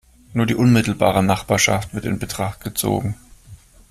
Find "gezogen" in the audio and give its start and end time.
2.61-3.13